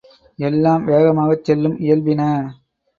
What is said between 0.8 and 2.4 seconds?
வேகமாகச் செல்லும் இயல்பின.